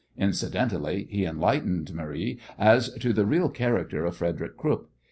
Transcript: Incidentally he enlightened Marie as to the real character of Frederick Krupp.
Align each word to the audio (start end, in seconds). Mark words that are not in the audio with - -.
Incidentally 0.17 1.07
he 1.11 1.25
enlightened 1.27 1.93
Marie 1.93 2.39
as 2.57 2.91
to 2.95 3.13
the 3.13 3.23
real 3.23 3.49
character 3.49 4.03
of 4.03 4.17
Frederick 4.17 4.57
Krupp. 4.57 4.87